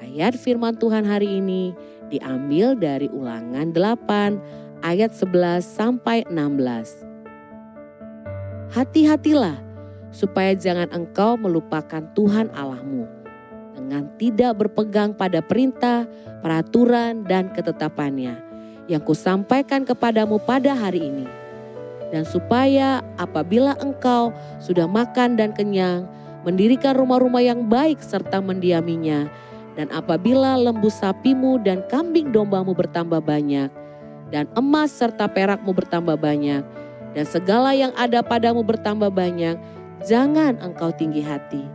Ayat 0.00 0.32
firman 0.40 0.80
Tuhan 0.80 1.04
hari 1.04 1.36
ini 1.36 1.76
diambil 2.08 2.72
dari 2.72 3.12
ulangan 3.12 3.76
8 3.76 4.88
ayat 4.88 5.12
11 5.12 5.60
sampai 5.60 6.24
16. 6.32 8.72
Hati-hatilah 8.72 9.60
supaya 10.16 10.56
jangan 10.56 10.88
engkau 10.96 11.36
melupakan 11.36 12.00
Tuhan 12.16 12.48
Allahmu 12.56 13.04
dengan 13.76 14.08
tidak 14.16 14.64
berpegang 14.64 15.12
pada 15.12 15.44
perintah, 15.44 16.08
peraturan, 16.40 17.28
dan 17.28 17.52
ketetapannya 17.52 18.45
yang 18.86 19.02
kusampaikan 19.02 19.82
kepadamu 19.82 20.38
pada 20.42 20.74
hari 20.74 21.10
ini. 21.10 21.26
Dan 22.14 22.22
supaya 22.22 23.02
apabila 23.18 23.74
engkau 23.82 24.30
sudah 24.62 24.86
makan 24.86 25.34
dan 25.34 25.50
kenyang, 25.50 26.06
mendirikan 26.46 26.94
rumah-rumah 26.94 27.42
yang 27.42 27.66
baik 27.66 27.98
serta 27.98 28.38
mendiaminya, 28.38 29.26
dan 29.74 29.90
apabila 29.90 30.54
lembu 30.54 30.86
sapimu 30.86 31.58
dan 31.66 31.82
kambing 31.90 32.30
dombamu 32.30 32.72
bertambah 32.72 33.18
banyak, 33.18 33.68
dan 34.30 34.46
emas 34.54 34.94
serta 34.94 35.26
perakmu 35.26 35.74
bertambah 35.74 36.14
banyak, 36.14 36.62
dan 37.18 37.24
segala 37.26 37.74
yang 37.74 37.90
ada 37.98 38.22
padamu 38.22 38.62
bertambah 38.62 39.10
banyak, 39.10 39.58
jangan 40.06 40.54
engkau 40.62 40.94
tinggi 40.94 41.26
hati, 41.26 41.66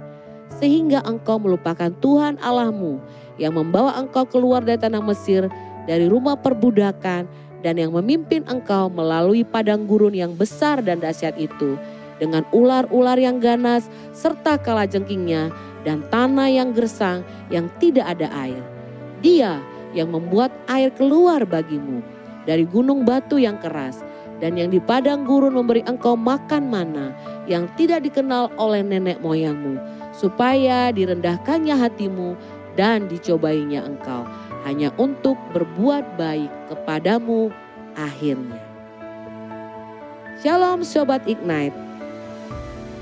sehingga 0.63 1.03
engkau 1.03 1.35
melupakan 1.35 1.91
Tuhan 1.99 2.39
Allahmu 2.39 3.03
yang 3.35 3.59
membawa 3.59 3.99
engkau 3.99 4.23
keluar 4.23 4.63
dari 4.63 4.79
tanah 4.79 5.03
Mesir 5.03 5.51
dari 5.85 6.05
rumah 6.09 6.37
perbudakan 6.37 7.25
dan 7.61 7.77
yang 7.77 7.93
memimpin 7.93 8.41
engkau 8.49 8.89
melalui 8.89 9.45
padang 9.45 9.85
gurun 9.85 10.13
yang 10.17 10.33
besar 10.33 10.81
dan 10.81 10.97
dahsyat 10.97 11.37
itu 11.37 11.77
dengan 12.17 12.45
ular-ular 12.53 13.17
yang 13.17 13.41
ganas 13.41 13.89
serta 14.13 14.57
kalajengkingnya 14.61 15.49
dan 15.81 16.05
tanah 16.13 16.49
yang 16.49 16.69
gersang 16.73 17.25
yang 17.49 17.65
tidak 17.81 18.05
ada 18.05 18.29
air. 18.37 18.61
Dia 19.25 19.61
yang 19.97 20.13
membuat 20.13 20.53
air 20.69 20.93
keluar 20.93 21.45
bagimu 21.45 22.01
dari 22.45 22.65
gunung 22.65 23.05
batu 23.05 23.37
yang 23.37 23.57
keras 23.61 24.01
dan 24.41 24.57
yang 24.57 24.73
di 24.73 24.81
padang 24.81 25.25
gurun 25.25 25.53
memberi 25.53 25.85
engkau 25.85 26.17
makan 26.17 26.69
mana 26.69 27.13
yang 27.45 27.69
tidak 27.77 28.01
dikenal 28.01 28.49
oleh 28.57 28.81
nenek 28.81 29.21
moyangmu 29.21 29.77
supaya 30.13 30.89
direndahkannya 30.89 31.77
hatimu 31.77 32.33
dan 32.73 33.05
dicobainya 33.05 33.85
engkau 33.85 34.25
hanya 34.65 34.93
untuk 35.01 35.37
berbuat 35.53 36.17
baik 36.17 36.51
kepadamu 36.69 37.49
akhirnya. 37.97 38.61
Shalom 40.41 40.81
Sobat 40.85 41.25
Ignite. 41.29 41.75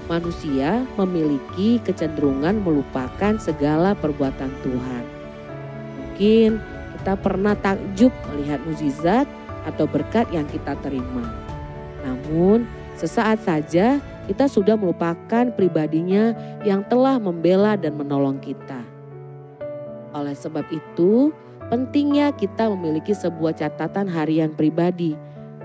Manusia 0.10 0.84
memiliki 0.98 1.78
kecenderungan 1.86 2.66
melupakan 2.66 3.38
segala 3.38 3.94
perbuatan 3.94 4.50
Tuhan. 4.66 5.04
Mungkin 5.96 6.50
kita 6.98 7.14
pernah 7.16 7.54
takjub 7.56 8.12
melihat 8.34 8.60
mukjizat 8.66 9.30
atau 9.70 9.86
berkat 9.86 10.26
yang 10.34 10.50
kita 10.50 10.74
terima. 10.82 11.24
Namun, 12.02 12.66
sesaat 12.98 13.46
saja 13.46 14.02
kita 14.26 14.50
sudah 14.50 14.76
melupakan 14.76 15.48
pribadinya 15.54 16.34
yang 16.66 16.84
telah 16.90 17.22
membela 17.22 17.78
dan 17.78 17.96
menolong 17.96 18.42
kita. 18.42 18.82
Oleh 20.12 20.34
sebab 20.34 20.66
itu, 20.74 21.30
Pentingnya 21.70 22.34
kita 22.34 22.66
memiliki 22.74 23.14
sebuah 23.14 23.54
catatan 23.54 24.10
harian 24.10 24.50
pribadi 24.58 25.14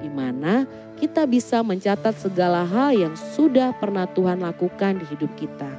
di 0.04 0.08
mana 0.12 0.68
kita 1.00 1.24
bisa 1.24 1.64
mencatat 1.64 2.12
segala 2.20 2.68
hal 2.68 2.92
yang 2.92 3.16
sudah 3.16 3.72
pernah 3.80 4.04
Tuhan 4.12 4.44
lakukan 4.44 5.00
di 5.00 5.04
hidup 5.08 5.32
kita. 5.32 5.72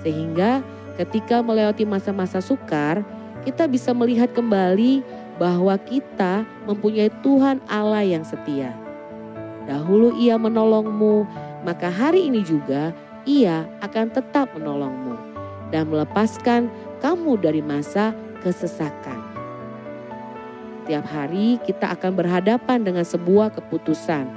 Sehingga 0.00 0.64
ketika 0.96 1.44
melewati 1.44 1.84
masa-masa 1.84 2.40
sukar, 2.40 3.04
kita 3.44 3.68
bisa 3.68 3.92
melihat 3.92 4.32
kembali 4.32 5.04
bahwa 5.36 5.76
kita 5.76 6.48
mempunyai 6.64 7.12
Tuhan 7.20 7.60
Allah 7.68 8.00
yang 8.00 8.24
setia. 8.24 8.72
Dahulu 9.68 10.16
ia 10.16 10.40
menolongmu, 10.40 11.28
maka 11.68 11.92
hari 11.92 12.32
ini 12.32 12.40
juga 12.40 12.96
ia 13.28 13.68
akan 13.84 14.08
tetap 14.08 14.48
menolongmu 14.56 15.20
dan 15.68 15.92
melepaskan 15.92 16.72
kamu 17.04 17.36
dari 17.40 17.60
masa 17.60 18.16
kesesakan. 18.40 19.33
Setiap 20.84 21.08
hari 21.08 21.56
kita 21.64 21.96
akan 21.96 22.12
berhadapan 22.12 22.84
dengan 22.84 23.08
sebuah 23.08 23.56
keputusan 23.56 24.28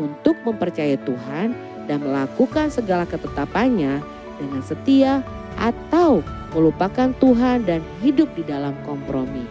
untuk 0.00 0.32
mempercayai 0.48 0.96
Tuhan 0.96 1.52
dan 1.84 2.00
melakukan 2.00 2.72
segala 2.72 3.04
ketetapannya 3.04 4.00
dengan 4.40 4.64
setia 4.64 5.20
atau 5.60 6.24
melupakan 6.56 7.12
Tuhan 7.20 7.68
dan 7.68 7.84
hidup 8.00 8.32
di 8.32 8.48
dalam 8.48 8.72
kompromi. 8.88 9.44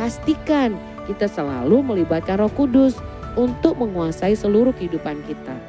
Pastikan 0.00 0.72
kita 1.04 1.28
selalu 1.28 1.84
melibatkan 1.84 2.40
Roh 2.40 2.52
Kudus 2.56 2.96
untuk 3.36 3.76
menguasai 3.76 4.32
seluruh 4.32 4.72
kehidupan 4.80 5.20
kita. 5.28 5.60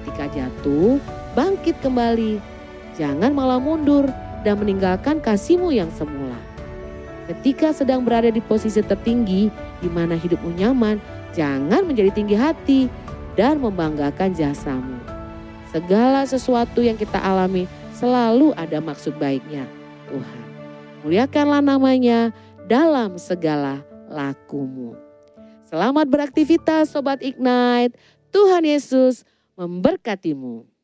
Ketika 0.00 0.32
jatuh, 0.32 0.96
bangkit 1.36 1.76
kembali. 1.84 2.40
Jangan 2.96 3.36
malah 3.36 3.60
mundur 3.60 4.08
dan 4.48 4.56
meninggalkan 4.56 5.20
kasihmu 5.20 5.76
yang 5.76 5.92
semula. 5.92 6.55
Ketika 7.26 7.74
sedang 7.74 8.06
berada 8.06 8.30
di 8.30 8.38
posisi 8.38 8.78
tertinggi 8.78 9.50
di 9.82 9.88
mana 9.90 10.14
hidupmu 10.14 10.54
nyaman, 10.54 11.02
jangan 11.34 11.82
menjadi 11.82 12.14
tinggi 12.14 12.38
hati 12.38 12.80
dan 13.34 13.58
membanggakan 13.58 14.30
jasamu. 14.30 14.94
Segala 15.74 16.22
sesuatu 16.22 16.80
yang 16.86 16.94
kita 16.94 17.18
alami 17.18 17.66
selalu 17.90 18.54
ada 18.54 18.78
maksud 18.78 19.18
baiknya 19.18 19.66
Tuhan. 20.06 20.42
Muliakanlah 21.02 21.62
namanya 21.62 22.30
dalam 22.70 23.18
segala 23.18 23.82
lakumu. 24.06 24.94
Selamat 25.66 26.06
beraktivitas 26.06 26.94
Sobat 26.94 27.18
Ignite. 27.26 27.98
Tuhan 28.30 28.62
Yesus 28.62 29.26
memberkatimu. 29.58 30.75